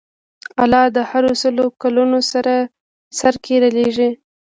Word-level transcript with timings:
الله 0.63 0.83
د 0.95 0.97
هرو 1.09 1.31
سلو 1.41 1.65
کلونو 1.81 2.17
سر 3.19 3.33
کې 3.43 3.55
رالېږي. 3.63 4.09